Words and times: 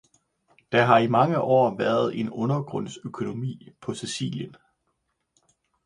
Der 0.71 0.85
har 0.85 0.97
i 0.97 1.07
mange 1.07 1.41
år 1.41 1.75
været 1.77 2.19
en 2.19 2.29
undergrundsøkonomi 2.29 3.69
på 3.81 3.93
Sicilien 3.93 4.55